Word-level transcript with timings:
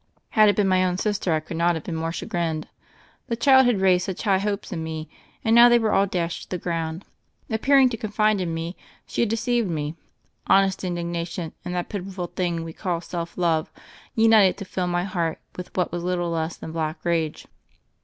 Had 0.29 0.49
it 0.49 0.55
been 0.55 0.67
my 0.67 0.83
own 0.83 0.97
sister, 0.97 1.31
I 1.31 1.39
could 1.41 1.57
not 1.57 1.75
have 1.75 1.83
been 1.83 1.93
more 1.95 2.11
chagrined. 2.11 2.67
The 3.27 3.35
child 3.35 3.67
had 3.67 3.81
raised 3.81 4.05
such 4.07 4.23
high 4.23 4.39
hopes 4.39 4.71
in 4.71 4.83
me, 4.83 5.07
and 5.45 5.53
now 5.53 5.69
they 5.69 5.77
were 5.77 5.91
all 5.91 6.07
dashed 6.07 6.41
to 6.41 6.49
the 6.49 6.57
ground. 6.57 7.05
Appearing 7.51 7.87
to 7.89 7.97
confide 7.97 8.41
in 8.41 8.51
me, 8.51 8.75
she 9.05 9.21
had 9.21 9.29
deceived 9.29 9.69
me. 9.69 9.93
Honest 10.47 10.79
indigna 10.81 11.27
tion 11.27 11.53
and 11.63 11.75
that 11.75 11.87
pitiful 11.89 12.25
thing 12.25 12.63
we 12.63 12.73
call 12.73 12.99
self 12.99 13.37
love 13.37 13.71
united 14.15 14.57
to 14.57 14.65
fill 14.65 14.87
my 14.87 15.03
heart 15.03 15.37
with 15.55 15.69
what 15.77 15.91
was 15.91 16.01
little 16.03 16.31
less 16.31 16.57
than 16.57 16.71
black 16.71 16.97
rage. 17.03 17.45